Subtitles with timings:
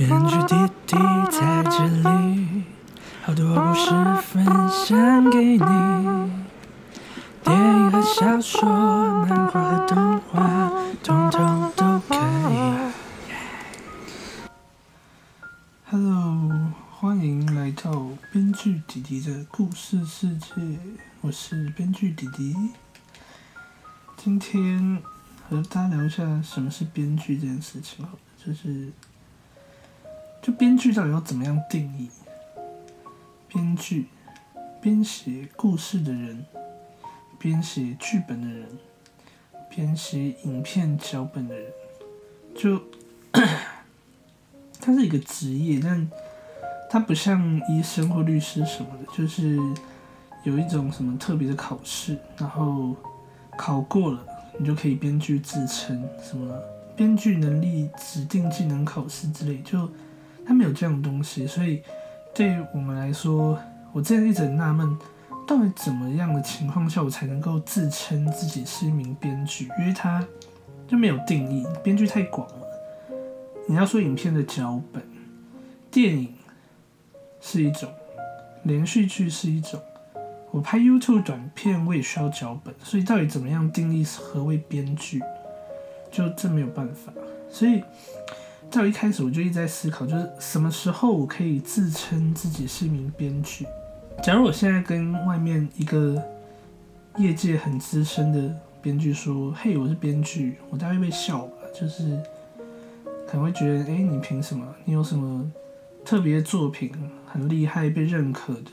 [0.00, 0.54] 编剧弟
[0.86, 0.96] 弟
[1.30, 2.64] 在这里，
[3.22, 3.90] 好多故事
[4.22, 5.58] 分享给你。
[7.44, 8.66] 电影和小说，
[9.26, 12.92] 漫画和动画，通通都可以。
[15.90, 20.54] Hello，欢迎来到编剧弟弟的故事世界，
[21.20, 22.56] 我是编剧弟弟。
[24.16, 25.02] 今天
[25.50, 28.06] 和大家聊一下什么是编剧这件事情，
[28.42, 28.90] 就是。
[30.42, 32.08] 就编剧到底要怎么样定义？
[33.46, 34.06] 编剧，
[34.80, 36.46] 编写故事的人，
[37.38, 38.66] 编写剧本的人，
[39.68, 41.66] 编写影片脚本的人，
[42.54, 42.80] 就，
[44.80, 46.10] 他是一个职业，但
[46.88, 49.58] 他不像医生或律师什么的，就是
[50.44, 52.96] 有一种什么特别的考试，然后
[53.58, 54.24] 考过了，
[54.58, 56.56] 你就可以编剧自称，什么
[56.96, 59.86] 编剧能力指定技能考试之类，就。
[60.50, 61.80] 他没有这样的东西，所以
[62.34, 63.56] 对于我们来说，
[63.92, 64.98] 我之前一直纳闷，
[65.46, 69.68] 到底怎么样的情况下我才能够自称自己是一名编剧？
[69.78, 70.26] 因为他
[70.88, 72.66] 就没有定义，编剧太广了。
[73.68, 75.00] 你要说影片的脚本、
[75.88, 76.34] 电影
[77.40, 77.88] 是一种，
[78.64, 79.80] 连续剧是一种，
[80.50, 85.22] 我拍 YouTube 短片我也需要脚本，所以到底怎么样定义何为编剧？
[86.10, 87.12] 就这没有办法，
[87.48, 87.84] 所以。
[88.70, 93.66] 在我一开始我就一直在思考，就是什么时候我可以自称自己是一名编剧？
[94.22, 96.22] 假如我现在跟外面一个
[97.16, 102.16] 业界很资深的编剧说：“嘿，我是编剧”，我大概会被笑吧，就是
[103.26, 104.64] 可能会觉得：“哎，你凭什么？
[104.84, 105.50] 你有什么
[106.04, 106.92] 特别作品
[107.26, 108.70] 很厉害被认可的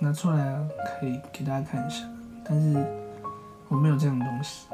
[0.00, 0.66] 拿出来啊，
[0.98, 2.08] 可以给大家看一下。”
[2.42, 2.82] 但是
[3.68, 4.64] 我没有这样的东西。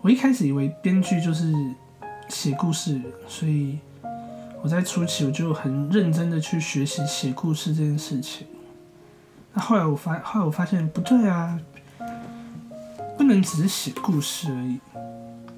[0.00, 1.52] 我一开始以为编剧就是。
[2.28, 3.78] 写故事，所以
[4.62, 8.46] 我在初期我就很认真的去学习写故事这件事情。
[9.54, 11.58] 那后来我发，后来我发现不对啊，
[13.16, 14.78] 不能只是写故事而已。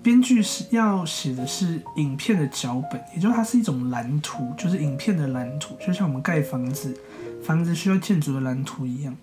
[0.03, 6.97] 编剧是要写的是影片的脚本，也就是它是一种蓝图，就是影片的蓝图，就像我们盖房子，
[7.43, 9.15] 房子需要建筑的蓝图一样。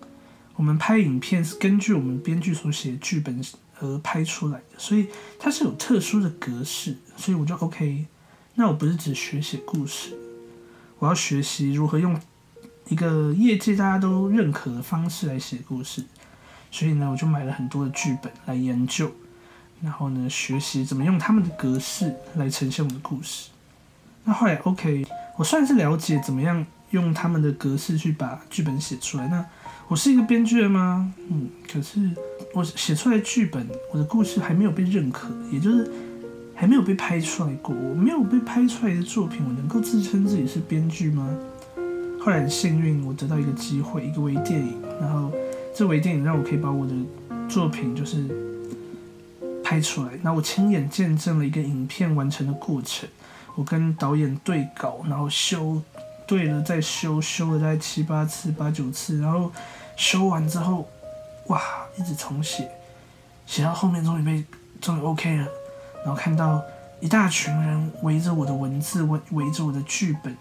[0.55, 3.41] 我们拍影片是根据我们编剧所写剧本。
[3.79, 5.07] 而拍出来的，所以
[5.39, 8.05] 它是有特殊的格式，所以我就 OK。
[8.55, 10.17] 那我不是只学写故事，
[10.99, 12.19] 我要学习如何用
[12.87, 16.03] 一个业界大家都认可的方式来写故事。
[16.71, 19.11] 所以呢，我就买了很多的剧本来研究，
[19.81, 23.49] 然后呢，学习怎么用他们的格式来呈现我的故事。
[24.23, 25.05] 那后来 OK，
[25.37, 29.27] 我算是了解怎么样用他们的格式去把剧本写出来。
[29.27, 29.45] 那
[29.87, 31.13] 我是一个编剧吗？
[31.29, 31.99] 嗯，可是。
[32.53, 35.91] 我写出来剧本，我的故事还没有被认可，也就是
[36.55, 37.75] 还没有被拍出来过。
[37.75, 41.29] 我没有被拍出来的作品，我能够自称自己是编剧吗？
[42.19, 45.31] 后来很幸运，我得到一个机会，一个微电影，然后
[45.75, 46.93] 这微电影让我可以把我的
[47.47, 48.25] 作品就是
[49.63, 50.17] 拍出来。
[50.23, 53.07] 那我亲眼见证了一个影片完成的过程，
[53.55, 55.79] 我跟导演对稿，然后修
[56.27, 59.51] 对了再修，修了大概七八次、八九次，然后
[59.95, 60.87] 修完之后。
[61.47, 61.61] 哇！
[61.95, 62.69] 一直重写，
[63.45, 64.43] 写到后面终于被
[64.81, 65.47] 终于 OK 了，
[66.03, 66.61] 然后看到
[66.99, 70.35] 一大群人围着我的文字，围围着我的剧本，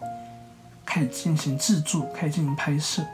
[0.84, 3.04] 开始进行制作，开始进行拍摄，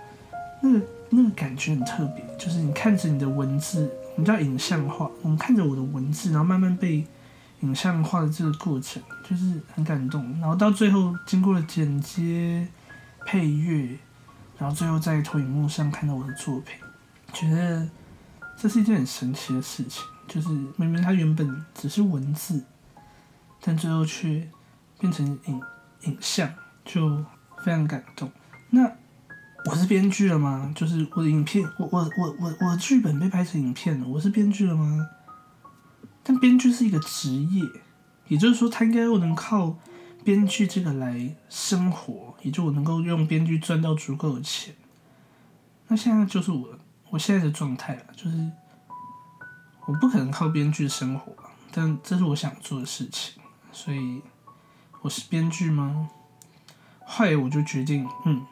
[0.63, 7.07] 那个那个感觉很特别，就是你看着你的文字，我们叫影像化，我们看着我的文字，然后慢慢被
[7.63, 10.31] 影像化的这个过程，就是很感动。
[10.41, 12.69] 然后到最后经过了剪接、
[13.25, 13.99] 配乐，
[14.59, 16.77] 然后最后在投影幕上看到我的作品。
[17.33, 17.89] 觉得
[18.57, 22.63] 这是一件很神奇的事情，就是明明它原本只是文字，
[23.61, 24.47] 但最后却
[24.99, 25.61] 变成影
[26.03, 26.53] 影像，
[26.85, 27.25] 就
[27.65, 28.31] 非常感动。
[28.71, 28.91] 那
[29.71, 30.73] 我是编剧了吗？
[30.75, 35.09] 就是我的影片，我我我我我的剧本被拍成影片了，我是编剧了吗？
[36.23, 37.63] 但编剧是一个职业，
[38.29, 39.77] 也就是说，他应该又能靠
[40.25, 44.75] 编剧这个来生活，也就我能够用编剧赚到足够的钱。
[45.89, 46.79] 那现在就是我。
[47.11, 48.51] 我现在的状态了，就是
[49.85, 51.31] 我不可能靠编剧生活，
[51.71, 53.35] 但这是我想做的事情，
[53.71, 54.23] 所以
[55.03, 56.09] 我是编剧吗？
[57.05, 58.43] 后来我就决定，嗯，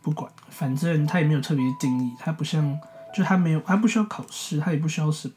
[0.00, 2.78] 不管，反正他也没有特别定义，他不像，
[3.12, 5.34] 就他没有，他不需要考试，他也不需要什么。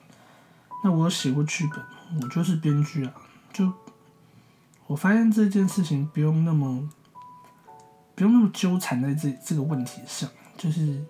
[0.83, 1.83] 那我写过剧本，
[2.21, 3.13] 我就是编剧啊。
[3.51, 3.71] 就
[4.85, 6.89] 我发现这件事情不用那么，
[8.15, 11.03] 不用那么纠缠在这这个问题上，就是。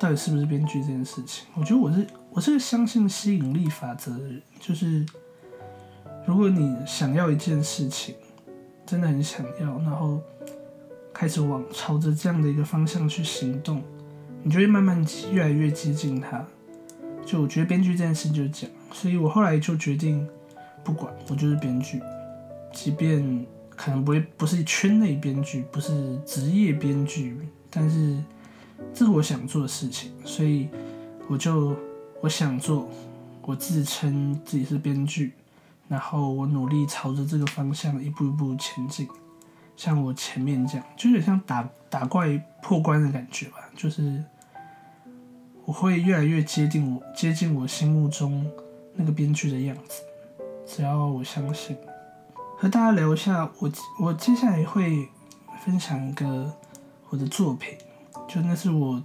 [0.00, 1.46] 到底是不是编剧这件事情？
[1.54, 5.04] 我觉得我是我是个相信吸引力法则的人，就是
[6.24, 8.14] 如果你想要一件事情，
[8.86, 10.18] 真的很想要，然后
[11.12, 13.82] 开始往朝着这样的一个方向去行动，
[14.42, 16.42] 你就会慢慢越来越接近它。
[17.26, 20.28] 就我觉得编剧这件事就是这样，所以我后来就决定
[20.82, 22.00] 不管，我就是编剧，
[22.72, 27.36] 即便可能不会不是圈内编剧，不是职业编剧，
[27.70, 28.18] 但是
[28.92, 30.68] 这是我想做的事情，所以
[31.28, 31.76] 我就
[32.20, 32.88] 我想做，
[33.42, 35.32] 我自称自己是编剧，
[35.88, 39.08] 然后我努力朝着这个方向一步一步前进。
[39.76, 44.22] 像我前面这样，就有点像打打怪破关的感觉吧，就是
[45.64, 48.46] 我会越来越接近我接近我心目中
[48.94, 50.02] 那个编剧的样子。
[50.66, 51.76] 只要我相信，
[52.58, 53.70] 和大家聊一下，我
[54.00, 55.08] 我接下来会
[55.64, 56.52] 分享一个
[57.08, 57.76] 我的作品，
[58.28, 59.02] 就那是我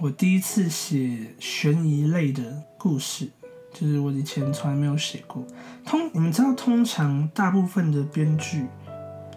[0.00, 3.28] 我第一次写悬疑类的故事，
[3.72, 5.44] 就是我以前从来没有写过。
[5.84, 8.66] 通你们知道，通常大部分的编剧。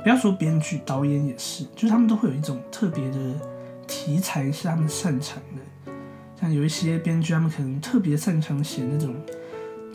[0.04, 3.40] 不要说编剧，导演也是，就是他们都会有一种特别的
[3.86, 5.94] 题材是他们擅长的。
[6.40, 9.14] 像有一些编剧，他们可能特别擅长写那种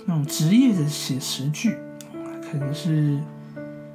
[0.06, 1.76] 那种职业的写实剧，
[2.40, 3.18] 可能是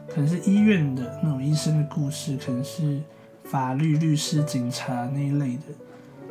[0.08, 3.02] 可能是医院的那种医生的故事，可能是
[3.46, 5.64] 法律律师、警察那一类的。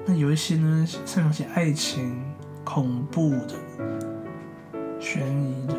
[0.07, 2.23] 那有一些呢，擅长写爱情、
[2.63, 3.55] 恐怖的、
[5.01, 5.75] 悬疑的。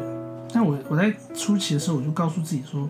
[0.54, 2.90] 那我我在初期的时候，我就告诉自己说。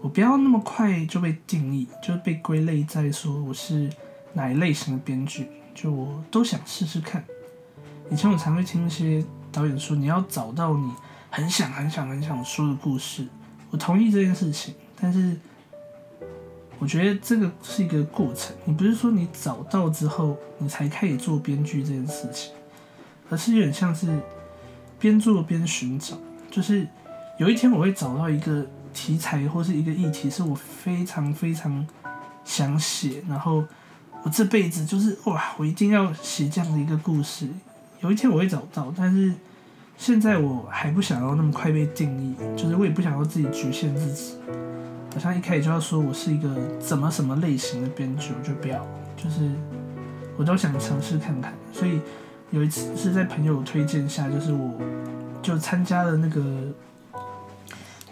[0.00, 3.88] 我不要那么快就被定义，就被归类在说我是
[4.34, 7.24] 哪一类型的编剧，就我都想试试看。
[8.10, 9.24] 以前我常会听一些
[9.54, 10.92] 导演说，你要找到你
[11.30, 13.26] 很想、很想、很想说的故事。
[13.70, 15.36] 我同意这件事情，但是
[16.78, 18.54] 我觉得这个是一个过程。
[18.64, 22.52] 你不是说你找到之后你才开始做编剧这件事情，
[23.30, 24.20] 而是有点像是
[24.98, 26.18] 边做边寻找。
[26.50, 26.86] 就是
[27.38, 28.66] 有一天我会找到一个。
[28.96, 31.84] 题材或是一个议题是我非常非常
[32.44, 33.64] 想写，然后
[34.22, 37.48] 我这辈子就是哇，我一定要写这样的一个故事。
[38.04, 39.32] 有一天我会找到，但是
[39.96, 44.34] 现在我还不想要那么快被定义，就是我也不想要自己局限自己，
[45.14, 48.86] 好像一开始就要说我是一个怎么什么类型的编剧，我就不要，
[49.16, 49.50] 就是
[50.36, 51.54] 我都想尝试看看。
[51.72, 51.98] 所以
[52.50, 54.78] 有一次是在朋友推荐下，就是我
[55.42, 56.42] 就参加了那个。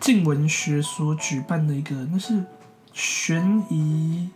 [0.01, 2.43] 静文学所举办的一个，那是
[2.93, 4.29] 悬疑，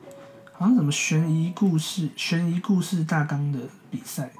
[0.52, 3.58] 好像什么悬疑故事、悬疑故事大纲的
[3.90, 4.30] 比赛。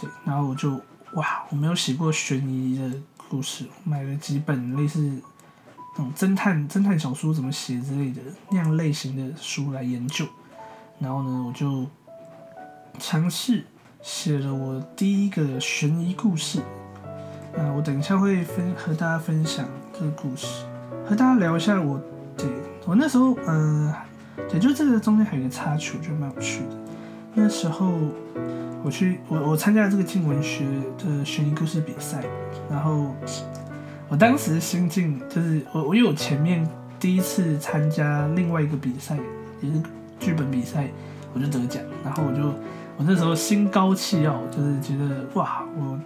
[0.00, 0.80] 对，然后我就
[1.14, 2.96] 哇，我没有写过悬疑的
[3.28, 8.20] 故事，买了几本类似那种侦探、侦探小说怎么写之类的
[8.50, 10.26] 那样类型的书来研究。
[10.98, 11.86] 然后呢，我就
[12.98, 13.64] 尝试
[14.02, 16.60] 写了我第一个悬疑故事。
[17.56, 19.68] 那我等一下会分和大家分享。
[19.92, 20.64] 这个故事
[21.06, 22.00] 和大家聊一下，我
[22.34, 22.48] 对
[22.86, 23.92] 我那时候，嗯，
[24.48, 26.76] 对，就这个中间还有一个插曲，我觉得蛮有趣的。
[27.34, 27.92] 那时候
[28.82, 30.64] 我去，我我参加了这个静文学
[30.98, 32.24] 的悬疑故事比赛，
[32.68, 33.14] 然后
[34.08, 36.66] 我当时心境就是我我有前面
[36.98, 39.16] 第一次参加另外一个比赛，
[39.60, 39.80] 也是
[40.18, 40.88] 剧本比赛，
[41.32, 42.42] 我就得奖，然后我就
[42.96, 45.98] 我那时候心高气傲，就是觉得哇，我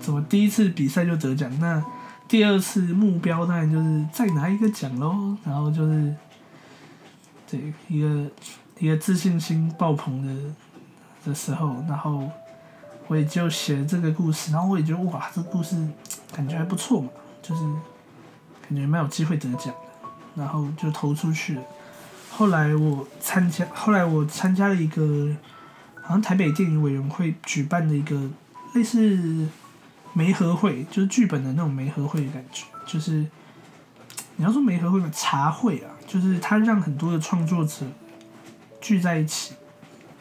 [0.00, 1.50] 怎么第一次比赛就得奖？
[1.60, 1.82] 那
[2.26, 6.14] 第二次目标当然就是再拿一个奖喽，然后就是
[7.50, 8.30] 对一个
[8.78, 10.32] 一个自信心爆棚的
[11.24, 12.28] 的时候，然后
[13.08, 15.76] 我也就写了这个故事，然后我也觉得哇，这个故事
[16.32, 17.08] 感觉还不错嘛，
[17.42, 17.62] 就是
[18.62, 19.74] 感觉蛮有机会得奖的，
[20.36, 21.62] 然后就投出去了。
[22.30, 25.34] 后来我参加，后来我参加了一个
[26.02, 28.30] 好像台北电影委员会举办的一个
[28.74, 29.48] 类似。
[30.12, 33.24] 媒合会就是剧本的那种媒合会的感觉，就是
[34.34, 37.86] 你要说媒合会嘛，茶会啊，就是他让很多的创作者
[38.80, 39.54] 聚在一起，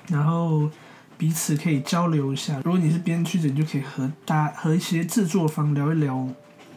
[0.10, 0.70] 然后
[1.19, 2.61] 彼此可以交流一下。
[2.63, 6.25] 如果你是编剧者，你就可以和大和一些制作方聊一聊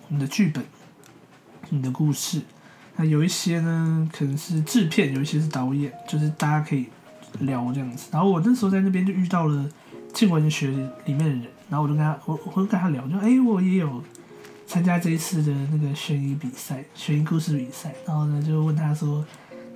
[0.09, 0.65] 你的剧本、
[1.69, 2.43] 你的故事。
[2.97, 6.87] 那有一些呢，可能是制片，有一些是导演，就是大家可以
[7.39, 8.09] 聊这样子。
[8.11, 9.71] 然后我那时候在那边就遇到了
[10.13, 10.67] 静文学
[11.05, 11.43] 里面的人。
[11.71, 14.03] 然后我就跟他，我我会跟他聊，就哎，我也有
[14.67, 17.95] 参加这一次的那个悬疑比赛，悬疑故事比赛。
[18.05, 19.25] 然后呢，就问他说，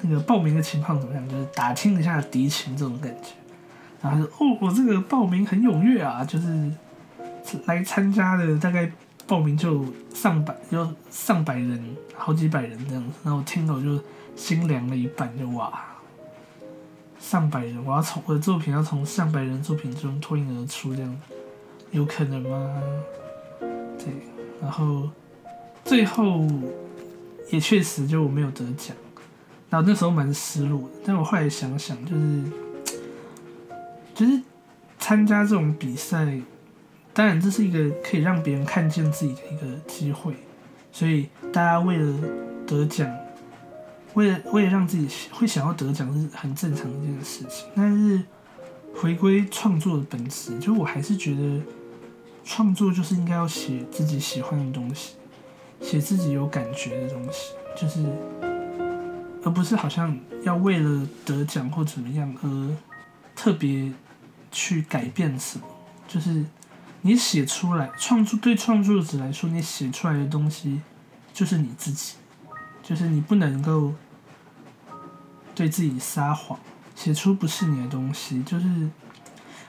[0.02, 1.28] 那个报名的情况怎么样？
[1.28, 3.28] 就是打听一下敌情这种感觉。
[4.10, 6.70] 然后他说，哦，我这个报名很踊跃啊，就是
[7.66, 8.90] 来参加的大概
[9.26, 9.84] 报名就
[10.14, 13.04] 上百，就上百人，好几百人这样。
[13.24, 14.02] 然后我听了我就
[14.34, 15.72] 心凉了一半，就哇，
[17.18, 21.16] 上百人，我要从我的作品要从上百人作品中脱颖而出这样。
[21.92, 22.82] 有可能吗？
[23.60, 24.06] 对，
[24.60, 25.08] 然后
[25.84, 26.44] 最后
[27.50, 28.94] 也确实就我没有得奖，
[29.70, 32.42] 然后那时候蛮失落的，但我后来想想，就是
[34.16, 34.40] 就是
[34.98, 36.26] 参加这种比赛，
[37.12, 40.34] 当然这是一个可以让别人看见自己的一个机会，
[40.90, 42.18] 所以大家为了
[42.66, 43.14] 得奖，
[44.14, 47.68] 为了为了让自己会想要得奖是很正常的一件事情。
[47.76, 48.22] 但是
[48.94, 51.60] 回归创作的本质，就我还是觉得
[52.42, 55.16] 创作就是应该要写自己喜欢的东西，
[55.82, 58.02] 写自己有感觉的东西，就是
[59.44, 62.76] 而不是好像要为了得奖或怎么样而
[63.34, 63.92] 特别
[64.56, 65.66] 去改变什么，
[66.08, 66.42] 就是
[67.02, 70.80] 你写出来创作对创作者来说，你写出来的东西
[71.34, 72.14] 就是你自己，
[72.82, 73.92] 就是你不能够
[75.54, 76.58] 对自己撒谎，
[76.94, 78.42] 写出不是你的东西。
[78.44, 78.88] 就是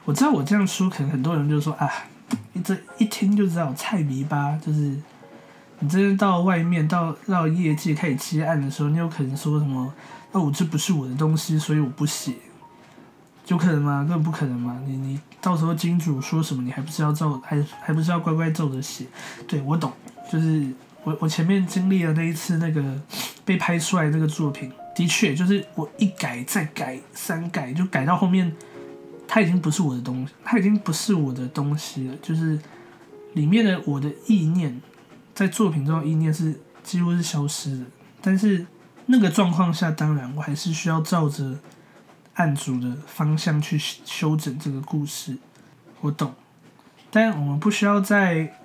[0.06, 1.92] 我知道我这样说，可能很多人就说啊，
[2.54, 4.98] 你这一听就知道菜迷吧，就是
[5.80, 9.94] 你真的到外面到到业界开始接案的时候，你有可能说什么
[10.32, 12.34] 哦，这不是我的东西，所以我不写。
[13.48, 14.00] 有可能吗？
[14.00, 14.78] 根本不可能嘛！
[14.86, 19.06] 你你到时候金主说什么，你还不是要照，还还不是要乖乖照着写？
[19.48, 19.92] 对我懂，
[20.30, 20.68] 就是
[21.06, 22.84] 我我前面经历了那一次那个
[23.46, 28.54] 被拍出来那个作品，的确就是我一改再改三改，就改到后面，
[29.28, 32.16] 它已经不是我的东西，它已经不是我的东西了。
[32.22, 32.60] 就是
[33.34, 34.82] 里面的我的意念，
[35.34, 37.86] 在作品中的意念是几乎是消失的。
[38.22, 38.66] 但是
[39.06, 41.58] 那个状况下，当然我还是需要照着。
[42.38, 45.38] 案主的方向去修整这个故事，
[46.02, 46.34] 我懂，
[47.12, 48.60] 但我们不需要在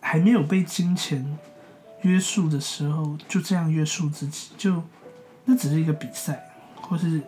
[0.00, 1.38] 还没有被金钱
[2.02, 4.82] 约束的时候就这样约束自己，就
[5.44, 7.20] 那只是一个比赛，或是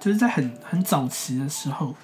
[0.00, 1.94] 就是在很很早期的时候，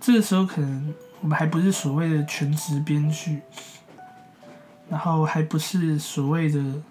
[0.00, 3.40] 这个时候可能我们还不是所谓的全职编剧，
[4.88, 6.82] 然后还不是所谓的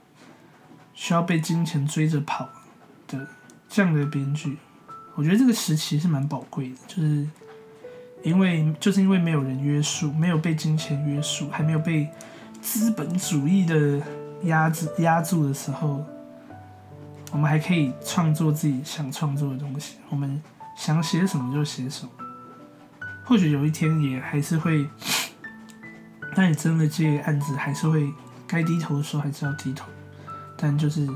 [0.94, 2.48] 需要被金钱追着跑
[3.08, 3.28] 的
[3.68, 4.58] 这样的编剧。
[5.18, 7.28] 我觉得这个时期是蛮宝贵的，就是
[8.22, 12.08] 因为就是因为没有人约束，没有被金钱约束，还没有被
[12.62, 14.00] 资本主义的
[14.44, 16.06] 压制压住的时候，
[17.32, 19.96] 我们还可以创作自己想创作的东西。
[20.10, 20.40] 我们
[20.78, 22.12] 想写什么就写什么，
[23.26, 24.88] 或许有一天也还是会，
[26.36, 28.08] 当你真的接案子，还是会
[28.46, 29.88] 该低头的时候还是要低头。
[30.56, 31.10] 但就是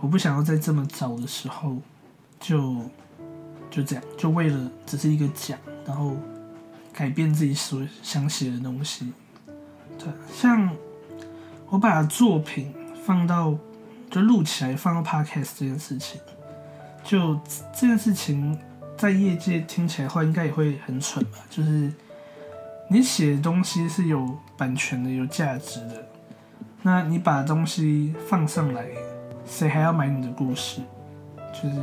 [0.00, 1.80] 我不想要在这么早的时候
[2.40, 2.90] 就。
[3.76, 6.16] 就这样，就为了只是一个奖，然后
[6.94, 9.12] 改变自己所想写的东西。
[9.98, 10.74] 对，像
[11.68, 12.72] 我把作品
[13.04, 13.54] 放到
[14.10, 16.18] 就录起来放到 podcast 这件事情，
[17.04, 17.38] 就
[17.70, 18.58] 这件事情
[18.96, 21.40] 在业界听起来话，应该也会很蠢吧？
[21.50, 21.92] 就是
[22.88, 26.08] 你写的东西是有版权的、有价值的，
[26.80, 28.86] 那你把东西放上来，
[29.44, 30.80] 谁还要买你的故事？
[31.52, 31.76] 就是。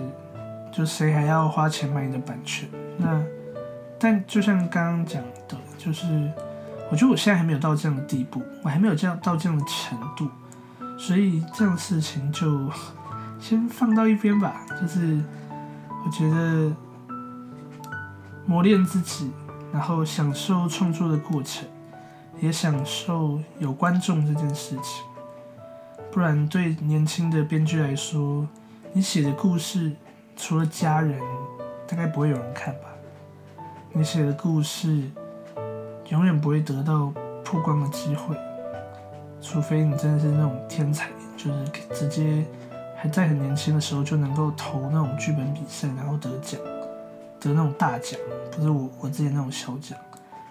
[0.73, 2.67] 就谁还要花钱买你的版权？
[2.97, 3.23] 那，
[3.99, 6.03] 但就像刚刚讲的，就是
[6.89, 10.27] 我觉得我现在还没有到这样的地步，我还没有这样到这样的程度，
[10.97, 12.67] 所以这样的事情就
[13.39, 14.65] 先放到一边吧。
[14.81, 15.23] 就是
[16.03, 16.75] 我觉得
[18.47, 19.31] 磨练自己，
[19.71, 21.67] 然后享受创作的过程，
[22.39, 25.05] 也享受有观众这件事情。
[26.11, 28.47] 不然对年轻的编剧来说，
[28.91, 29.91] 你写的故事。
[30.35, 31.19] 除了家人，
[31.87, 32.89] 大概不会有人看吧。
[33.91, 35.03] 你写的故事
[36.09, 37.13] 永远不会得到
[37.45, 38.35] 曝光的机会，
[39.39, 42.43] 除非你真的是那种天才，就是直接
[42.97, 46.59] 还在很年轻的时候就能够投那种剧本比赛，然后得奖，
[47.39, 48.19] 得那种大奖，
[48.51, 49.97] 不是我我之前那种小奖。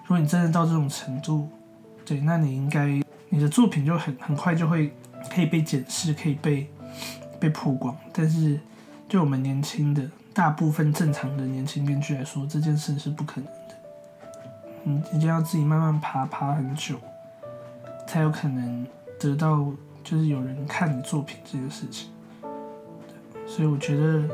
[0.05, 1.49] 如果你真的到这种程度，
[2.07, 4.95] 对，那你应该你的作品就很很快就会
[5.29, 6.71] 可以被检视，可以被
[7.41, 8.61] 被曝光，但是。
[9.13, 10.03] 对我们年轻的
[10.33, 13.75] 大部分正常的年轻编剧来说，这件事是不可能的。
[14.85, 16.97] 嗯，一定要自己慢慢爬，爬很久，
[18.07, 18.87] 才有可能
[19.21, 19.71] 得到
[20.03, 22.09] 就是有人看你作品这件事情。
[23.47, 24.27] 所以我觉得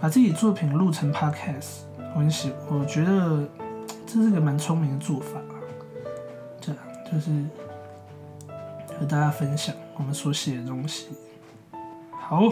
[0.00, 1.80] 把自己作品录成 podcast，
[2.14, 3.46] 我很喜，我觉得
[4.06, 5.38] 这是个蛮聪明的做法。
[6.58, 7.30] 这样就是
[8.98, 11.08] 和大家分享我们所写的东西。
[12.12, 12.50] 好。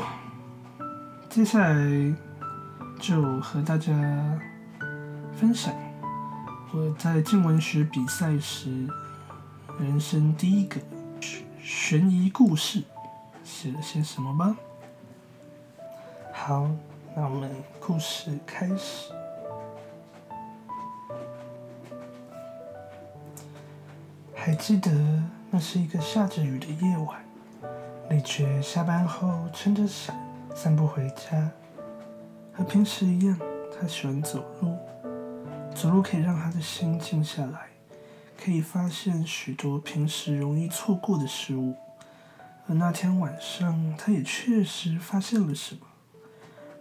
[1.30, 2.14] 接下来
[2.98, 3.92] 就和大家
[5.32, 5.72] 分享
[6.72, 8.88] 我在静文学比赛时
[9.78, 10.80] 人生第一个
[11.62, 12.82] 悬疑故事
[13.44, 14.56] 写了些什么吧。
[16.32, 16.68] 好，
[17.14, 19.12] 那我们故事开始。
[24.34, 24.90] 还记得
[25.48, 27.24] 那是一个下着雨的夜晚，
[28.10, 30.18] 李觉下班后撑着伞。
[30.54, 31.50] 散步回家。
[32.52, 33.38] 和平时一样，
[33.78, 34.76] 他喜欢走路。
[35.74, 37.68] 走路可以让他的心静下来，
[38.36, 41.74] 可以发现许多平时容易错过的事物。
[42.66, 45.86] 而那天晚上，他也确实发现了什么。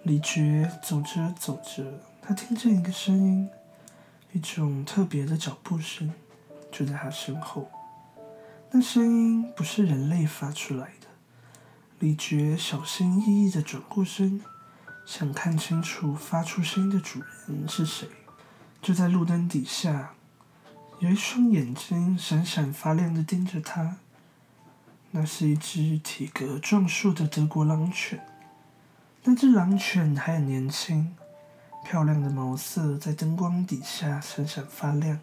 [0.03, 1.83] 李觉走着走着，
[2.21, 3.49] 他听见一个声音，
[4.33, 6.13] 一种特别的脚步声，
[6.71, 7.69] 就在他身后。
[8.71, 10.98] 那声音不是人类发出来的。
[11.99, 14.41] 李觉小心翼翼地转过身，
[15.05, 18.07] 想看清楚发出声音的主人是谁。
[18.81, 20.13] 就在路灯底下，
[20.99, 23.97] 有一双眼睛闪闪发亮地盯着他。
[25.11, 28.25] 那是一只体格壮硕的德国狼犬。
[29.25, 31.13] 那只狼犬还很年轻，
[31.83, 35.19] 漂亮的毛色在灯光底下闪闪发亮。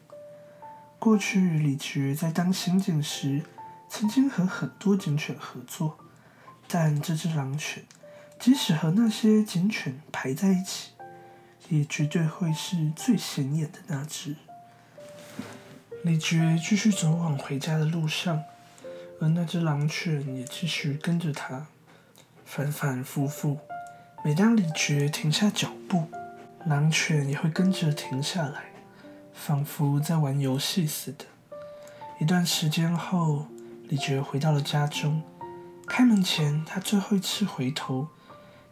[0.99, 3.43] 过去李觉在当刑警时，
[3.89, 5.97] 曾经和很多警犬合作，
[6.69, 7.85] 但这只狼犬，
[8.39, 10.91] 即使和那些警犬排在一起，
[11.69, 14.37] 也绝对会是最显眼的那只。
[16.03, 18.43] 李觉继续走往回家的路上。
[19.19, 21.69] 而那只狼犬也继续跟着他，
[22.45, 23.59] 反反复复。
[24.23, 26.05] 每当李觉停下脚步，
[26.67, 28.65] 狼犬也会跟着停下来，
[29.33, 31.25] 仿佛在玩游戏似的。
[32.21, 33.47] 一段时间后，
[33.89, 35.23] 李觉回到了家中。
[35.87, 38.09] 开门前，他最后一次回头，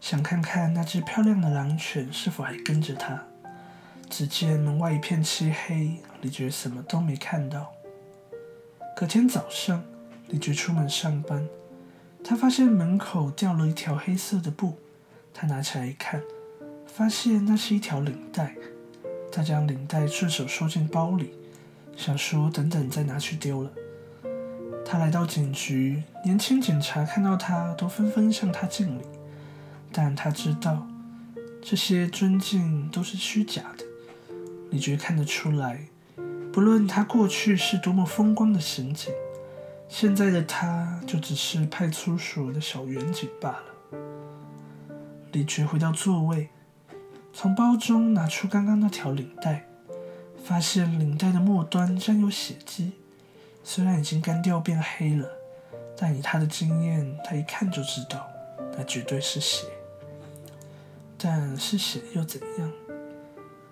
[0.00, 3.22] 想看看那只漂亮的狼犬是否还跟着他。
[4.10, 7.72] 只见门外一片漆黑，李觉什么都没看到。
[8.96, 9.82] 隔天早上。
[10.28, 11.46] 李觉出门上班，
[12.24, 14.78] 他发现门口掉了一条黑色的布，
[15.34, 16.22] 他拿起来一看，
[16.86, 18.54] 发现那是一条领带。
[19.30, 21.34] 他将领带顺手收进包里，
[21.94, 23.70] 想说等等再拿去丢了。
[24.84, 29.02] 他来到警局，年轻警察看到他都纷纷向他敬礼，
[29.90, 30.86] 但他知道
[31.62, 33.84] 这些尊敬都是虚假的。
[34.70, 35.88] 李觉看得出来，
[36.52, 39.12] 不论他过去是多么风光的刑警。
[39.88, 43.98] 现在的他就只是派出所的小员警罢了。
[45.32, 46.48] 李觉回到座位，
[47.32, 49.66] 从包中拿出刚刚那条领带，
[50.44, 52.92] 发现领带的末端沾有血迹，
[53.64, 55.26] 虽然已经干掉变黑了，
[55.96, 58.28] 但以他的经验，他一看就知道
[58.76, 59.66] 那绝对是血。
[61.16, 62.72] 但是血又怎样？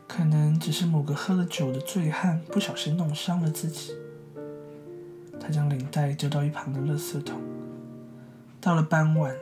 [0.08, 3.94] 可能只是某个喝了酒的醉汉不小心弄伤了自己。
[5.38, 7.38] 他将领带丢到一旁的垃圾桶。
[8.60, 9.34] 到了傍晚，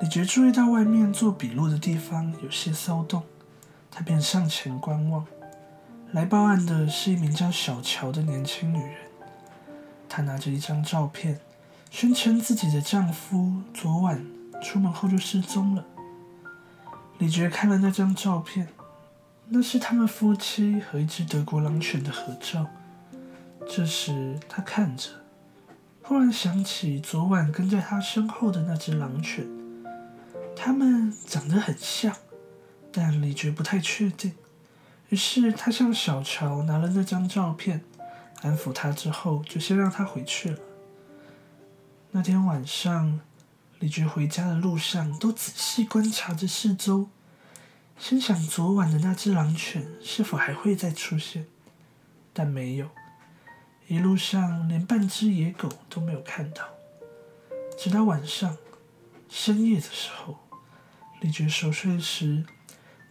[0.00, 3.22] 李觉注意到外面做笔录的地方有些骚动，
[3.90, 5.24] 他便上前观望。
[6.12, 8.94] 来报案的是一名叫小乔的年轻女人，
[10.08, 11.38] 她拿着一张照片，
[11.90, 14.24] 宣称自己的丈夫昨晚
[14.62, 15.84] 出门后就失踪了。
[17.18, 18.68] 李觉看了那张照片，
[19.48, 22.66] 那是他们夫妻和一只德国狼犬的合照。
[23.68, 25.10] 这时，他看着，
[26.02, 29.46] 忽然想起昨晚跟在他身后的那只狼犬，
[30.56, 32.16] 它们长得很像，
[32.90, 34.32] 但李觉不太确定。
[35.10, 37.82] 于是，他向小乔拿了那张照片，
[38.42, 40.58] 安抚他之后，就先让他回去了。
[42.12, 43.20] 那天晚上，
[43.80, 47.08] 李觉回家的路上都仔细观察着四周，
[47.98, 51.46] 心想昨晚的那只狼犬是否还会再出现，
[52.32, 52.88] 但没有。
[53.88, 56.62] 一路上连半只野狗都没有看到，
[57.78, 58.56] 直到晚上
[59.28, 60.38] 深夜的时候，
[61.20, 62.44] 李觉熟睡时，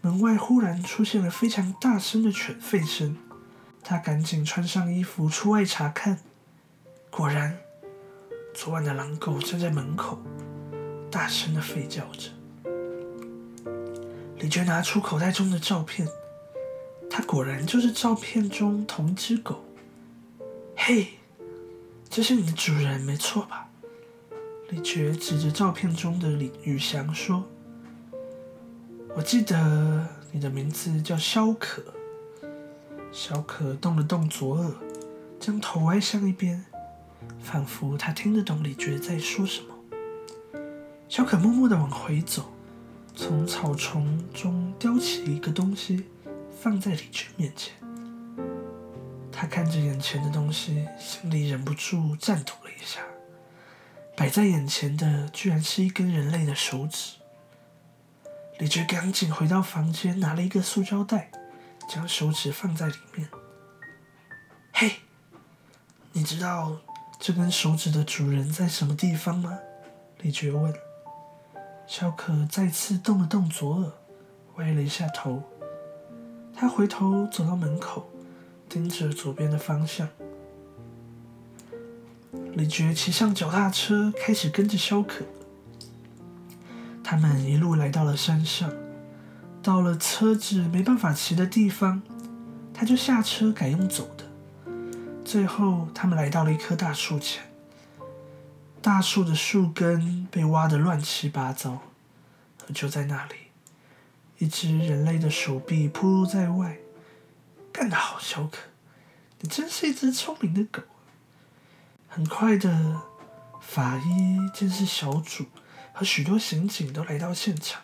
[0.02, 3.18] 门外忽然出现了非常大声的犬吠声。
[3.90, 6.20] 他赶紧穿上衣服出外查看，
[7.10, 7.58] 果然，
[8.54, 10.20] 昨晚的狼狗站在门口，
[11.10, 12.30] 大声的吠叫着。
[14.40, 16.06] 李觉拿出口袋中的照片，
[17.10, 19.64] 它果然就是照片中同一只狗。
[20.76, 21.14] 嘿，
[22.10, 23.70] 这是你的主人没错吧？
[24.68, 27.48] 李觉指着照片中的李宇翔说
[29.16, 31.82] ：“我记得你的名字叫肖可。”
[33.12, 34.72] 小可动了动左耳，
[35.40, 36.66] 将头歪向一边，
[37.42, 39.76] 仿佛他听得懂李觉在说什么。
[41.10, 42.52] 小可默默地往回走，
[43.16, 46.06] 从草丛中叼起一个东西，
[46.62, 47.74] 放在李觉面前。
[49.32, 53.02] 他看着眼前的东西，心里忍不住颤抖了一下。
[54.16, 57.18] 摆在眼前的居然是一根人类的手指。
[58.58, 61.32] 李觉赶紧回到房间，拿了一个塑胶袋，
[61.88, 63.30] 将手指放在里面。
[64.74, 64.98] 嘿，
[66.12, 66.78] 你知道
[67.20, 69.58] 这根手指的主人在什么地方吗？
[70.20, 70.74] 李觉问。
[71.88, 73.92] 小可再次动了动左耳，
[74.56, 75.42] 歪了一下头。
[76.54, 78.10] 他回头走到门口，
[78.68, 80.10] 盯着左边的方向。
[82.54, 85.24] 李觉骑上脚踏车，开始跟着肖可。
[87.04, 88.70] 他们一路来到了山上，
[89.68, 92.02] 到了车子没办法骑的地方，
[92.74, 94.24] 他就下车改用走的。
[95.26, 97.44] 最后，他们来到了一棵大树前。
[98.82, 101.82] 大树的树根被挖得乱七八糟，
[102.66, 103.36] 而就在那里，
[104.38, 106.78] 一只人类的手臂铺露在外。
[107.74, 108.60] 干得好，小可！
[109.42, 110.82] 你真是一只聪明的狗。
[112.08, 113.02] 很快的，
[113.60, 115.48] 法医、监视小组
[115.92, 117.82] 和许多刑警都来到现场。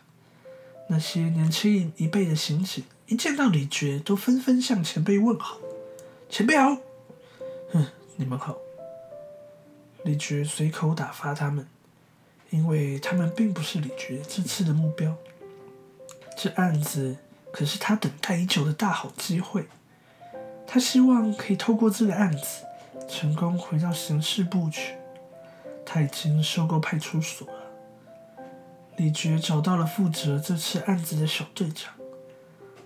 [0.88, 5.58] 那些年轻一辈的刑警一见到李觉，都纷纷向前辈问好
[6.30, 6.78] ：“前辈好。
[7.72, 8.58] ”“哼，你们好。”
[10.04, 11.66] 李觉随口打发他们，
[12.50, 15.16] 因为他们并不是李觉这次的目标。
[16.38, 17.16] 这案子
[17.52, 19.66] 可是他等待已久的大好机会，
[20.68, 22.66] 他希望可以透过这个案子
[23.08, 24.96] 成功回到刑事部去。
[25.86, 27.63] 他已经收购派出所了。
[28.98, 31.94] 李觉找到了负责这次案子的小队长，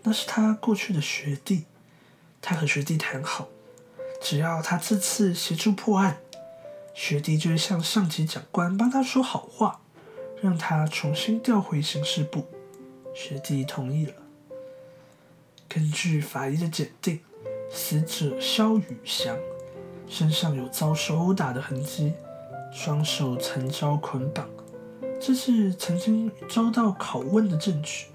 [0.03, 1.65] 那是他过去的学弟。
[2.41, 3.49] 他和学弟谈好，
[4.21, 6.19] 只要他这次协助破案。
[6.93, 9.81] 学弟就会向上级长官帮他说好话，
[10.41, 12.47] 让他重新调回刑事部。
[13.13, 14.13] 学弟同意了。
[15.67, 17.19] 根据法医的鉴定，
[17.69, 19.37] 死者肖宇翔
[20.07, 22.13] 身上有遭受殴打的痕迹，
[22.71, 24.47] 双手曾遭捆绑，
[25.19, 28.07] 这是曾经遭到拷问的证据。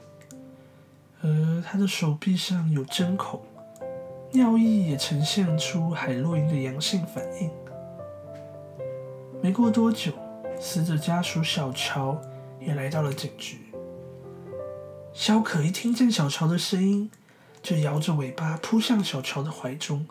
[1.21, 3.41] 而他的手臂上有针孔，
[4.33, 7.51] 尿液也呈现出海洛因的阳性反应。
[9.41, 10.13] 没过多久，
[10.61, 12.21] 死者家属小乔
[12.61, 13.59] 也来到了警局。
[15.13, 17.11] 小可一听见小乔的声音，
[17.63, 20.07] 就摇着尾巴扑向小乔的怀中。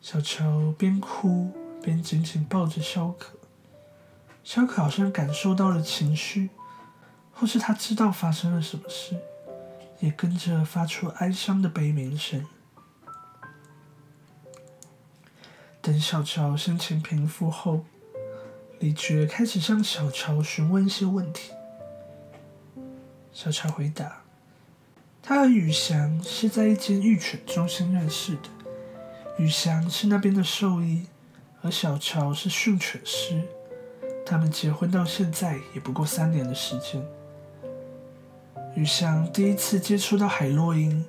[0.00, 3.37] 小乔边哭边紧紧抱着小可。
[4.48, 6.48] 小可好像感受到了情绪，
[7.34, 9.14] 或是他知道发生了什么事，
[10.00, 12.46] 也跟着发出哀伤的悲鸣声。
[15.82, 17.84] 等小乔心情平复后，
[18.78, 21.52] 李觉开始向小乔询问一些问题。
[23.34, 24.22] 小乔回答
[25.22, 28.48] ：“他和宇翔是在一间育犬中心认识的，
[29.36, 31.06] 宇翔是那边的兽医，
[31.60, 33.46] 而小乔是训犬师。
[34.28, 37.02] 他们结婚到现在也不过三年的时间。
[38.74, 41.04] 宇翔第一次接触到海洛因，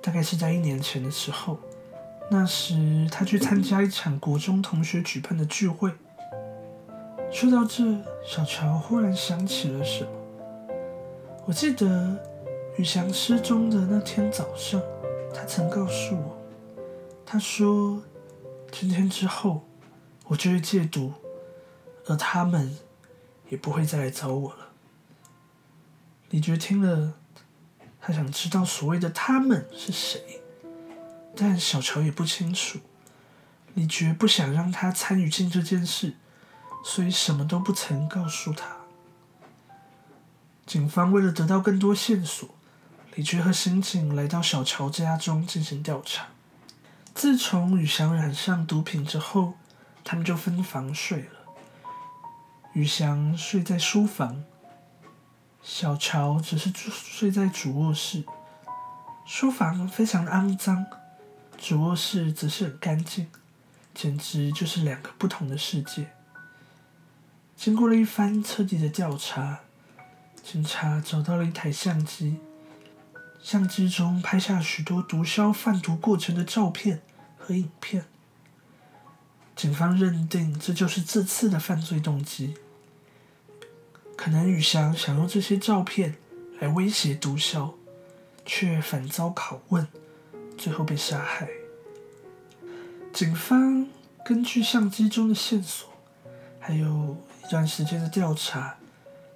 [0.00, 1.58] 大概是在一年前的时候。”
[2.30, 5.92] 那时，他去参加一场国中同学举办的聚会。
[7.30, 7.82] 说到这，
[8.24, 10.10] 小乔忽然想起了什么。
[11.44, 12.16] 我记得
[12.78, 14.80] 宇翔失踪的那天早上，
[15.34, 16.38] 他曾告诉我，
[17.26, 18.00] 他说
[18.70, 19.62] ：“今天之后，
[20.28, 21.12] 我就会戒毒，
[22.06, 22.76] 而他们
[23.48, 24.68] 也不会再来找我了。”
[26.30, 27.14] 李觉听了，
[28.00, 30.40] 他想知道所谓的“他们”是谁。
[31.34, 32.78] 但小乔也不清楚，
[33.74, 36.16] 李觉不想让他参与进这件事，
[36.84, 38.76] 所以什么都不曾告诉他。
[40.66, 42.48] 警方为了得到更多线索，
[43.14, 46.28] 李觉和刑警来到小乔家中进行调查。
[47.14, 49.54] 自从宇翔染上毒品之后，
[50.04, 51.41] 他们就分房睡了。
[52.74, 54.44] 宇翔睡在书房，
[55.62, 58.24] 小乔只是睡在主卧室。
[59.26, 60.86] 书房非常肮脏。
[61.58, 63.28] 主卧室则是很干净，
[63.94, 66.12] 简直就是两个不同的世界。
[67.54, 69.60] 经过了一番彻底的调查，
[70.42, 72.38] 警察找到了一台相机，
[73.42, 77.02] 相机中拍下许多毒枭贩毒过程的照片
[77.36, 78.06] 和影片。
[79.54, 82.56] 警方认定这就是这次的犯罪动机。
[84.16, 86.16] 可能宇翔想用这些照片
[86.60, 87.72] 来威胁毒枭，
[88.44, 89.86] 却反遭拷问。
[90.56, 91.48] 最后被杀害。
[93.12, 93.88] 警方
[94.24, 95.88] 根据相机中的线索，
[96.60, 98.76] 还有一段时间的调查，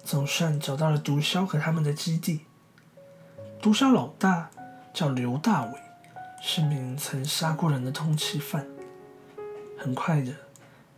[0.05, 2.45] 总算找到了毒枭和他们的基地。
[3.61, 4.49] 毒枭老大
[4.93, 5.73] 叫刘大伟，
[6.41, 8.65] 是名曾杀过人的通缉犯。
[9.77, 10.33] 很快的，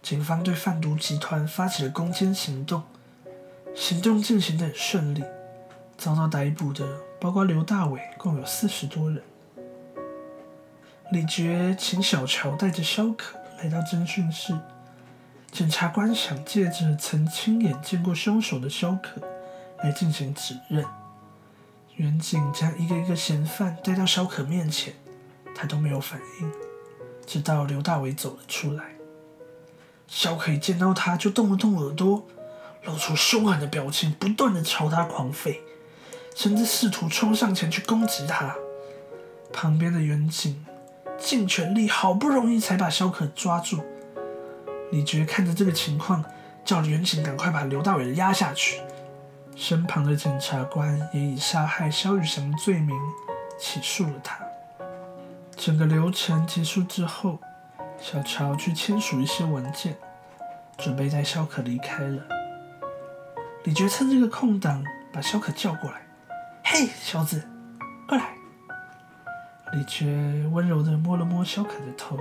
[0.04, 2.84] 警方对贩毒集团发起了攻坚行动，
[3.80, 5.24] 行动进行的很顺利，
[5.98, 6.86] 遭到逮捕的
[7.18, 9.24] 包括刘大伟，共有四十多人。
[11.14, 14.54] 李觉请小乔带着肖可来到侦讯室，
[15.50, 19.22] 检察官想借着曾亲眼见过凶手的肖可，
[19.82, 20.86] 来进行指认。
[21.96, 24.94] 远警将一个一个嫌犯带到肖可面前，
[25.56, 26.52] 他都没有反应，
[27.26, 28.84] 直到刘大伟走了出来。
[30.06, 32.28] 肖可一见到他就动了动耳朵，
[32.84, 35.60] 露出凶狠的表情，不断的朝他狂吠，
[36.36, 38.56] 甚至试图冲上前去攻击他。
[39.52, 40.66] 旁边的远景
[41.18, 43.84] 尽全力，好不容易才把萧可抓住。
[44.92, 46.24] 李觉看着这个情况，
[46.64, 48.82] 叫远景赶快把刘大伟压下去。
[49.56, 52.98] 身旁的检察官也以杀害萧雨翔的罪名
[53.60, 54.40] 起诉了他。
[55.58, 57.38] 整个流程结束之后，
[58.00, 59.98] 小乔去签署一些文件，
[60.78, 62.39] 准备带萧可离开了。
[63.64, 66.08] 李觉趁这个空档把小可叫过来
[66.64, 67.44] ：“嘿，小子，
[68.08, 68.36] 过来。”
[69.74, 70.06] 李觉
[70.52, 72.18] 温柔地摸了摸小可的头：“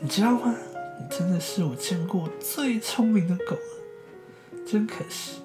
[0.00, 0.54] 你知道吗？
[0.98, 4.64] 你真的是我见过最聪明的狗了。
[4.66, 5.42] 真可惜。”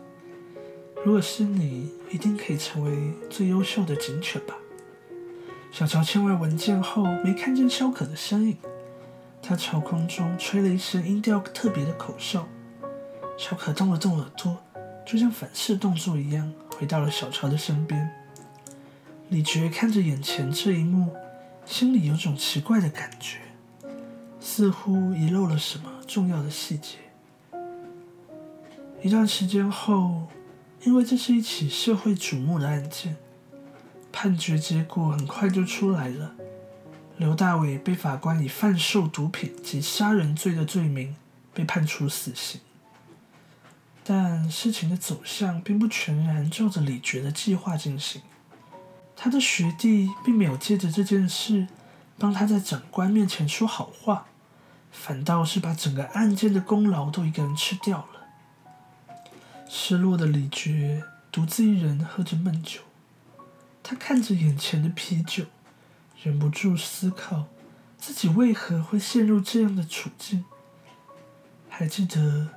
[1.06, 4.56] 如果是你，一定可以成为最优秀的警犬吧？
[5.72, 8.58] 小乔签完文件后，没看见萧可的身影。
[9.42, 12.48] 他朝空中吹了一声音调特别的口哨。
[13.38, 14.58] 小可动了动耳朵，
[15.06, 18.10] 就像反射动作一样，回到了小乔的身边。
[19.30, 21.16] 李觉看着眼前这一幕，
[21.66, 23.40] 心里有种奇怪的感觉，
[24.40, 26.98] 似乎遗漏了什么重要的细节。
[29.02, 30.28] 一段时间后。
[30.84, 33.18] 因为这是一起社会瞩目的案件，
[34.12, 36.36] 判决结果很快就出来了。
[37.18, 41.16] 刘大伟被法官以贩售毒品及杀人罪的罪名
[41.52, 42.62] 被判处死刑。
[44.10, 48.22] 但事情的走向并不全然照着李觉的计划进行。
[49.18, 51.68] 他的学弟并没有借着这件事
[52.18, 54.28] 帮他在长官面前说好话，
[54.92, 59.66] 反倒是把整个案件的功劳都一个人吃掉了。
[59.68, 62.80] 失落的李觉独自一人喝着闷酒，
[63.84, 65.44] 他看着眼前的啤酒，
[66.24, 67.48] 忍不住思考
[67.98, 70.46] 自己为何会陷入这样的处境。
[71.68, 72.48] 还记得，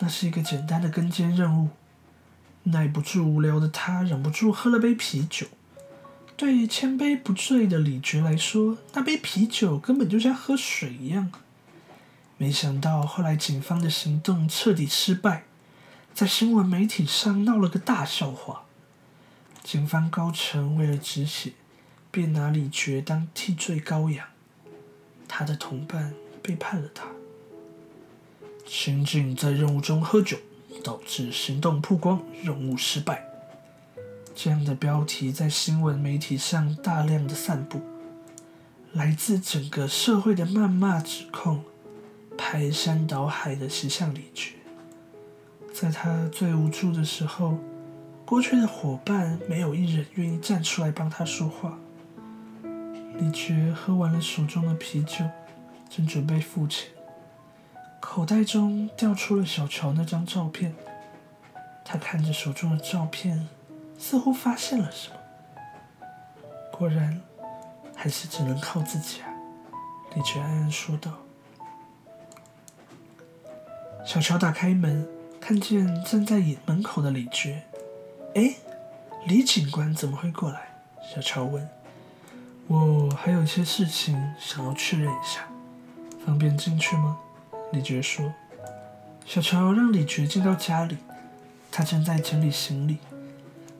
[0.00, 1.70] 那是一个简单的跟监任务，
[2.64, 5.46] 耐不住无聊的他忍不住喝了杯啤酒。
[6.36, 11.30] 对千杯不醉的李觉来说，那杯啤酒根本就像喝水一样。
[12.36, 15.44] 没想到后来警方的行动彻底失败。
[16.12, 18.64] 在新闻媒体上闹了个大笑话，
[19.62, 21.52] 警方高层为了止血，
[22.10, 24.26] 便拿李觉当替罪羔羊。
[25.26, 27.06] 他的同伴背叛了他。
[28.64, 30.36] 刑警在任务中喝酒，
[30.82, 33.24] 导致行动曝光，任务失败。
[34.34, 37.80] 这样的标题在新闻媒体上大量的散布，
[38.92, 41.62] 来自整个社会的谩骂指控，
[42.36, 44.54] 排山倒海的袭向李觉。
[45.72, 47.58] 在他最无助的时候，
[48.24, 51.78] 过去的伙伴没有一人愿意站出来帮他说话。
[53.18, 55.24] 李觉喝完了手中的啤酒，
[55.88, 56.88] 正准备付钱，
[58.04, 60.74] 口袋中掉出了小乔那张照片。
[61.86, 63.48] 他看着手中的照片，
[63.98, 65.16] 似乎发现了什么。
[66.70, 67.18] 果然，
[67.96, 69.28] 还是只能靠自己啊！
[70.14, 71.12] 李觉暗暗说道。
[74.04, 75.08] 小乔打开门。
[75.40, 77.64] 看见站在门口的李觉，
[78.34, 78.54] 哎，
[79.26, 80.68] 李警官怎么会过来？
[81.02, 81.68] 小乔问。
[82.66, 85.46] 我还有些事情想要确认一下，
[86.24, 87.18] 方便进去吗？
[87.74, 88.32] 李觉说。
[89.26, 90.98] 小乔让李觉进到家里，
[91.72, 92.98] 他正在整理行李。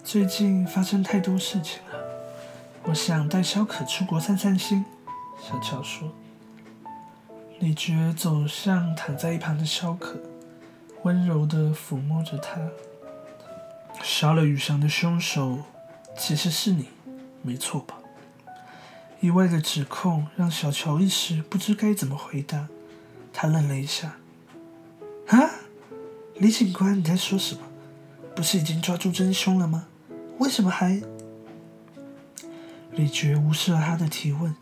[0.02, 1.98] 最近发生太多事情了，
[2.85, 4.85] 我想带小可出国散散心。
[5.40, 6.12] 小乔说。
[7.61, 10.18] 李觉走向躺在一旁的小可。
[11.04, 12.59] 温柔地抚摸着他。
[14.02, 15.59] 杀了雨翔的凶手，
[16.16, 16.88] 其实是你，
[17.42, 17.96] 没错吧？
[19.20, 22.68] 意外的指控让小乔一时不知该怎么回答。
[23.35, 24.16] 他愣了一下。
[25.27, 25.51] 啊，
[26.37, 27.61] 李警官，你在说什么？
[28.35, 29.87] 不是已经抓住真凶了吗？
[30.38, 31.03] 为什么还……
[32.92, 34.55] 李觉无视了他的提问，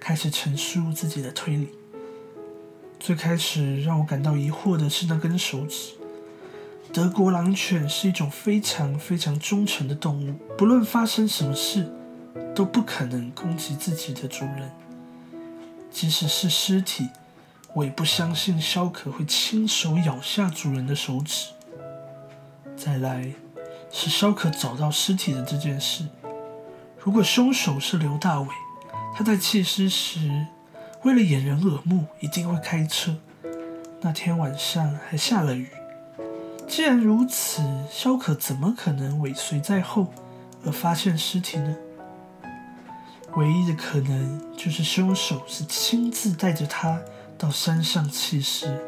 [0.00, 1.68] 开始陈述自己的推理。
[2.98, 5.92] 最开始让我感到疑惑的是那根手指。
[6.92, 11.88] 德国狼犬是一种非常非常忠诚的动物，不论发生什么事，
[12.54, 14.70] 都不可能攻击自己的主人。
[15.90, 17.08] 即使是尸体，
[17.74, 21.48] 我也不相信肖可会亲手咬下主人的手指。
[22.76, 23.32] 再来
[23.90, 26.04] 是肖可找到尸体的这件事，
[26.98, 28.48] 如果凶手是刘大伟，
[29.14, 30.46] 他在弃尸时。
[31.02, 33.16] 为了掩人耳目，一定会开车。
[34.02, 35.70] 那天晚上还下了雨，
[36.68, 40.12] 既然如此，肖可怎么可能尾随在后
[40.62, 41.74] 而发现尸体呢？
[43.34, 47.00] 唯一的可能就是凶手是亲自带着他
[47.40, 48.78] 到山上弃尸。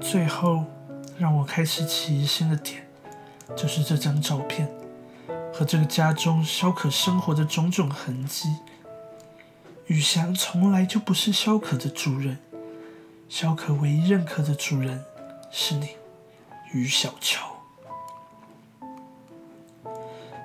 [0.00, 0.64] 最后，
[1.18, 2.88] 让我开始起疑心的点，
[3.54, 4.66] 就是这张照片
[5.52, 8.48] 和这个家中萧可生活的种种痕迹。
[9.88, 12.38] 宇翔从来就不是萧可的主人，
[13.28, 15.04] 萧可唯一认可的主人
[15.50, 15.90] 是你，
[16.72, 17.50] 于小乔。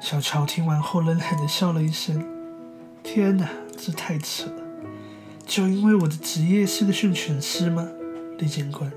[0.02, 2.38] 小乔听完后冷冷的笑了一声。
[3.02, 4.69] 天哪，这太扯了！
[5.50, 7.90] 就因为我的职业是个训犬师吗？
[8.38, 8.92] 李警官，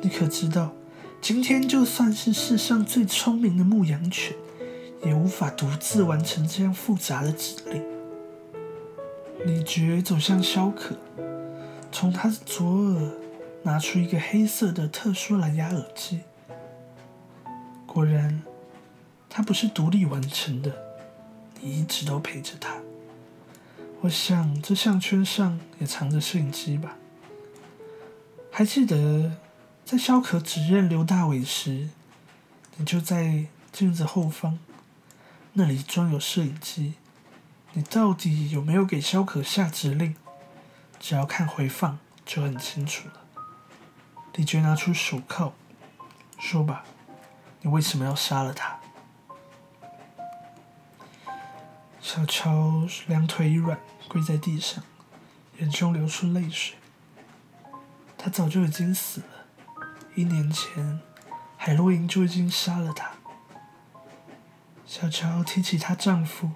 [0.00, 0.72] 你可知道，
[1.20, 4.34] 今天就算是世上最聪明的牧羊犬，
[5.04, 7.84] 也无法独自完成这样复杂的指令。
[9.44, 10.96] 李觉走向肖可，
[11.92, 13.10] 从他的左耳
[13.62, 16.20] 拿出一个黑色的特殊蓝牙耳机。
[17.84, 18.42] 果然，
[19.28, 20.72] 他不是独立完成的，
[21.60, 22.74] 你一直都陪着他。
[24.04, 26.96] 我想，这项圈上也藏着摄影机吧？
[28.52, 29.38] 还记得
[29.82, 31.88] 在萧可指认刘大伟时，
[32.76, 34.58] 你就在镜子后方，
[35.54, 36.94] 那里装有摄影机。
[37.72, 40.14] 你到底有没有给萧可下指令？
[41.00, 43.22] 只要看回放就很清楚了。
[44.34, 45.54] 李觉拿出手铐，
[46.38, 46.84] 说吧，
[47.62, 48.78] 你为什么要杀了他？
[52.02, 53.78] 小乔两腿一软。
[54.08, 54.82] 跪在地上，
[55.58, 56.76] 眼中流出泪水。
[58.16, 59.26] 他早就已经死了，
[60.14, 61.00] 一年前
[61.56, 63.10] 海洛因就已经杀了他。
[64.86, 66.50] 小乔提起她丈夫，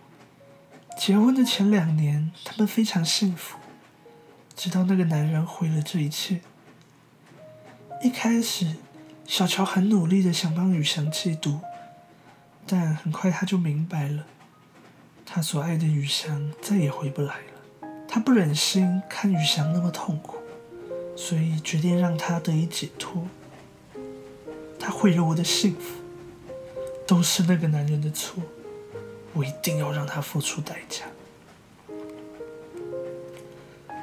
[0.96, 3.58] 结婚的前两年，他们非常幸福，
[4.54, 6.40] 直到那个男人毁了这一切。
[8.02, 8.76] 一开始，
[9.26, 11.60] 小乔很努力的想帮雨翔戒毒，
[12.66, 14.24] 但很快他就明白了。
[15.30, 20.38] 他所爱的雨翔再也回不来了，他不忍心看雨翔那么痛苦，
[21.14, 23.28] 所以决定让他得以解脱。
[24.80, 26.00] 他毁了我的幸福，
[27.06, 28.42] 都是那个男人的错，
[29.34, 31.04] 我一定要让他付出代价。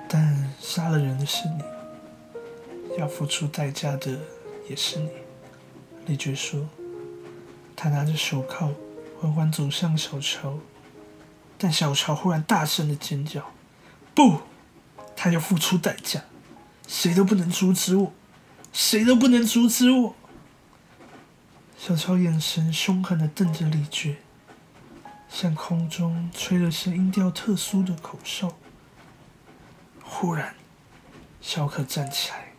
[0.08, 4.16] 但杀了人的是你，要付出代价的
[4.70, 5.10] 也是你。
[6.06, 6.70] 李觉说，
[7.76, 8.72] 他拿着手铐，
[9.20, 10.56] 缓缓走向小乔。
[11.66, 13.52] 但小乔忽然大声的尖叫
[14.14, 14.42] ：“不，
[15.16, 16.22] 他要付出代价，
[16.88, 18.14] 谁都不能阻止我，
[18.72, 20.16] 谁都不能阻止我！”
[21.76, 24.18] 小乔眼神凶狠的瞪着李觉，
[25.28, 28.56] 向空中吹了声音调特殊的口哨。
[30.04, 30.54] 忽然，
[31.42, 32.50] 小可站起来，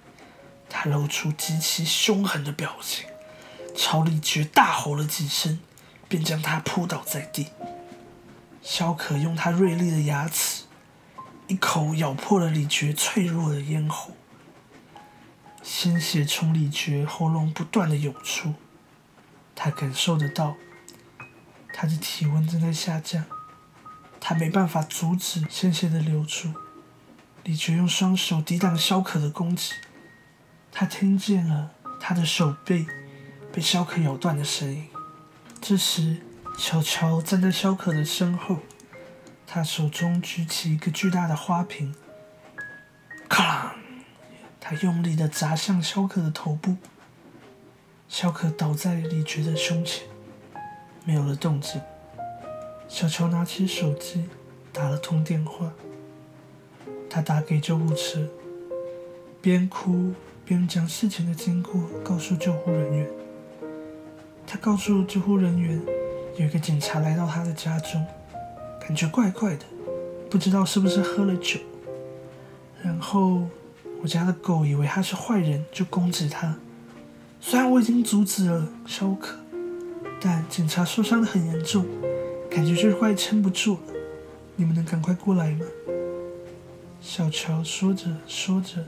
[0.69, 3.07] 他露出极其凶狠的表情，
[3.77, 5.61] 朝李觉大吼了几声，
[6.09, 7.47] 便将他扑倒在地。
[8.68, 10.64] 萧可用他锐利的牙齿，
[11.46, 14.16] 一口咬破了李觉脆弱的咽喉，
[15.62, 18.55] 鲜血从李觉喉咙不断的涌出。
[19.55, 20.57] 他感受得到，
[21.72, 23.24] 他的体温正在下降，
[24.18, 26.52] 他没办法阻止鲜血的流出。
[27.44, 29.74] 李觉用双手抵挡萧可的攻击，
[30.72, 32.85] 他听见了他的手背
[33.52, 34.88] 被萧可咬断的声音。
[35.61, 36.26] 这时。
[36.57, 38.59] 小乔站在肖可的身后，
[39.47, 41.95] 他手中举起一个巨大的花瓶，
[43.29, 43.77] 咔！
[44.59, 46.77] 他用力的砸向肖可的头部。
[48.09, 50.09] 肖可倒在李觉的胸前，
[51.05, 51.81] 没有了动静。
[52.88, 54.29] 小乔拿起手机，
[54.73, 55.73] 打了通电话。
[57.09, 58.27] 他打给救护车，
[59.40, 60.14] 边哭
[60.45, 63.11] 边将事情的经过告诉救护人员。
[64.47, 66.06] 他告诉救护人员。
[66.38, 68.05] 有一个警察来到他的家中，
[68.79, 69.64] 感觉怪怪的，
[70.29, 71.58] 不知道是不是喝了酒。
[72.83, 73.48] 然后
[74.02, 76.54] 我家的狗以为他是坏人，就攻击他。
[77.40, 79.38] 虽然我已经阻止了肖可，
[80.21, 81.87] 但警察受伤的很严重，
[82.50, 83.94] 感觉就是快撑不住了。
[84.56, 85.65] 你们能赶快过来吗？
[87.00, 88.85] 小乔说着说着，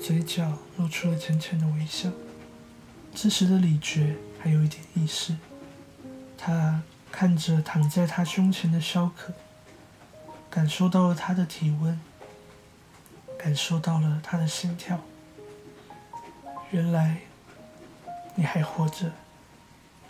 [0.00, 2.10] 嘴角露出了浅浅的微笑。
[3.14, 5.36] 这时的李觉还有一点意识。
[6.44, 6.82] 他
[7.12, 9.32] 看着躺在他胸前的肖可，
[10.50, 12.00] 感受到了他的体温，
[13.38, 14.98] 感受到了他的心跳。
[16.72, 17.18] 原来
[18.34, 19.12] 你还活着，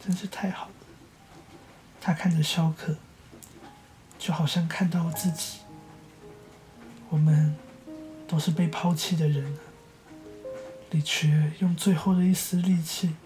[0.03, 0.73] 真是太好了。
[2.01, 2.97] 他看着肖可，
[4.19, 5.59] 就好像看到了自己。
[7.11, 7.55] 我们
[8.27, 9.55] 都是被抛弃的人
[10.91, 13.17] 李傕用最后的一丝力气，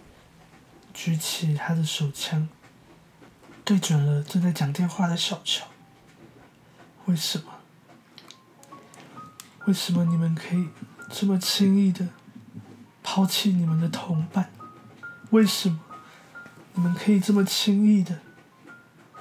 [0.93, 2.49] 举起他的手枪，
[3.67, 5.67] 对准了正在讲电话的小乔。
[7.07, 7.47] 为什么？
[9.65, 10.69] 为什么你们可以
[11.11, 12.07] 这么轻易的
[13.03, 14.53] 抛弃你们的同伴？
[15.31, 15.81] 为什么
[16.75, 18.21] 你们可以这么轻易的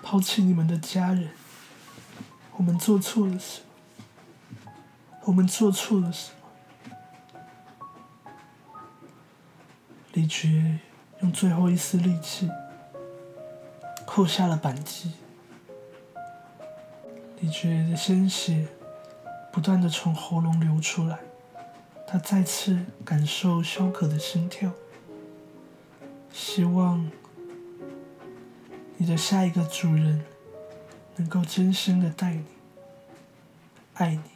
[0.03, 1.31] 抛弃你们的家人？
[2.57, 4.71] 我们做错了什么？
[5.23, 6.29] 我们做错了什
[8.21, 8.29] 么？
[10.13, 10.77] 李傕
[11.21, 12.47] 用最后一丝力气
[14.15, 15.11] 扣下了扳机，
[17.41, 18.65] 李觉的鲜血
[19.51, 21.19] 不断的从喉咙流出来，
[22.07, 24.71] 他再次感受萧可的心跳，
[26.31, 27.11] 希望
[28.95, 30.23] 你的下一个主人
[31.17, 32.45] 能够真心的待你，
[33.95, 34.34] 爱你。